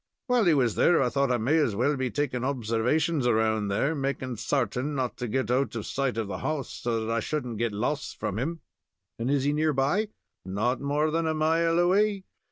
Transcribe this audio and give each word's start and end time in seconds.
While 0.25 0.45
he 0.45 0.55
was 0.55 0.73
there, 0.73 0.99
I 0.99 1.09
thought 1.09 1.31
I 1.31 1.37
might 1.37 1.57
as 1.57 1.75
well 1.75 1.95
be 1.95 2.09
taking 2.09 2.43
observations 2.43 3.27
around 3.27 3.67
there, 3.67 3.93
makin' 3.93 4.35
sartin' 4.35 4.83
to 4.95 5.25
not 5.25 5.29
get 5.29 5.51
out 5.51 5.75
of 5.75 5.85
sight 5.85 6.17
of 6.17 6.27
the 6.27 6.39
hoss, 6.39 6.73
so 6.73 7.11
I 7.11 7.19
shouldn't 7.19 7.59
get 7.59 7.71
lost 7.71 8.19
from 8.19 8.39
him." 8.39 8.61
"And 9.19 9.29
is 9.29 9.43
he 9.43 9.53
near 9.53 9.73
by?" 9.73 10.07
"Not 10.43 10.81
more 10.81 11.11
than 11.11 11.27
a 11.27 11.35
mile 11.35 11.77
away. 11.77 12.23